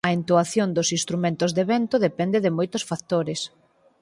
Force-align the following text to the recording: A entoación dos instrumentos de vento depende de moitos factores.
A 0.07 0.09
entoación 0.17 0.67
dos 0.77 0.89
instrumentos 0.97 1.51
de 1.57 1.63
vento 1.73 1.95
depende 2.07 2.37
de 2.45 2.55
moitos 2.57 2.83
factores. 2.89 3.39